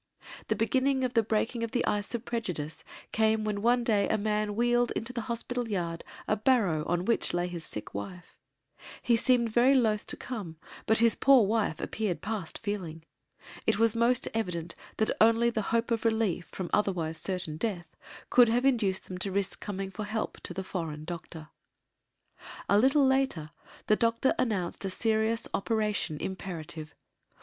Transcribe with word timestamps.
The 0.47 0.55
beginning 0.55 1.03
of 1.03 1.13
the 1.13 1.21
breaking 1.21 1.63
of 1.63 1.73
the 1.73 1.85
ice 1.85 2.15
of 2.15 2.25
prejudice 2.25 2.83
came 3.11 3.43
when 3.43 3.61
one 3.61 3.83
day 3.83 4.09
a 4.09 4.17
man 4.17 4.55
wheeled 4.55 4.89
into 4.95 5.13
the 5.13 5.21
hospital 5.29 5.69
yard 5.69 6.03
a 6.27 6.35
barrow 6.35 6.83
on 6.87 7.05
which 7.05 7.35
lay 7.35 7.45
his 7.47 7.63
sick 7.63 7.93
wife. 7.93 8.35
He 9.03 9.15
seemed 9.15 9.49
very 9.51 9.75
loath 9.75 10.07
to 10.07 10.17
come 10.17 10.55
but 10.87 10.97
his 10.97 11.13
poor 11.13 11.45
wife 11.45 11.79
appeared 11.79 12.19
past 12.23 12.57
feeling. 12.57 13.03
It 13.67 13.77
was 13.77 13.95
most 13.95 14.27
evident 14.33 14.73
that 14.97 15.11
only 15.21 15.51
the 15.51 15.61
hope 15.69 15.91
of 15.91 16.03
relief 16.03 16.47
from 16.47 16.71
otherwise 16.73 17.19
certain 17.19 17.57
death 17.57 17.95
could 18.31 18.49
have 18.49 18.65
induced 18.65 19.05
them 19.07 19.19
to 19.19 19.31
risk 19.31 19.59
coming 19.59 19.91
for 19.91 20.05
help 20.05 20.39
to 20.41 20.53
the 20.55 20.63
foreign 20.63 21.05
doctor. 21.05 21.49
A 22.67 22.79
little 22.79 23.05
later 23.05 23.51
the 23.85 23.95
doctor 23.95 24.33
announced 24.39 24.83
a 24.83 24.89
serious 24.89 25.47
operation 25.53 26.17
imperative. 26.19 26.95